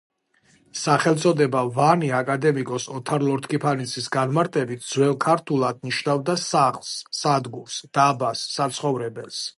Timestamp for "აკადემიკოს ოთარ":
2.19-3.25